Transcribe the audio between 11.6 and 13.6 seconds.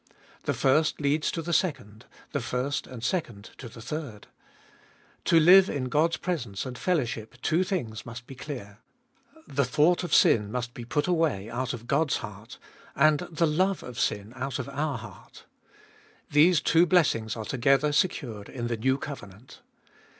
of God's heart, and the